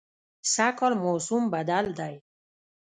سږکال 0.53 0.93
موسم 1.03 1.43
بدل 1.53 1.85
دی 1.99 2.15